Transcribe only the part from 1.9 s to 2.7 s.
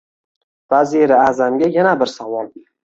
bir savol: